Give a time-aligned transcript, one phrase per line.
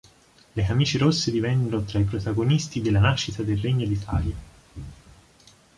[0.55, 4.35] Le camicie rosse divennero tra i protagonisti della nascita del Regno d'Italia.